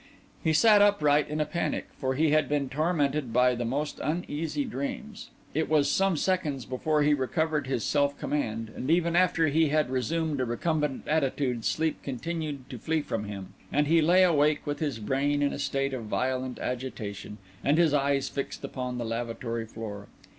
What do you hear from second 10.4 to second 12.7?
a recumbent attitude sleep continued